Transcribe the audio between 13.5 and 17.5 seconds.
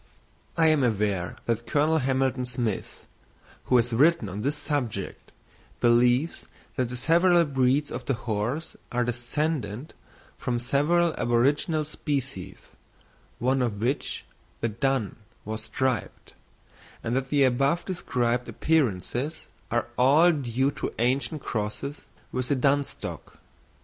of which, the dun, was striped; and that the